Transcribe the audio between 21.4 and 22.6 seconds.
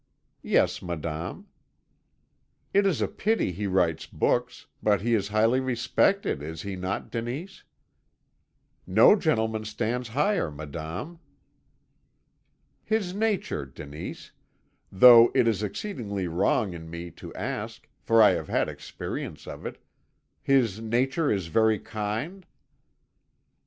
very kind?'